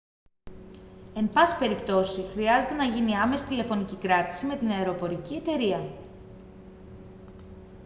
[1.15, 5.89] εν πάση περιπτώσει χρειάζεται να γίνει άμεση τηλεφωνική κράτηση με την αεροπορική εταιρεία